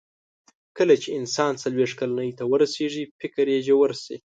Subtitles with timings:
[0.77, 4.15] کله چې انسان څلوېښت کلنۍ ته ورسیږي، فکر یې ژور شي.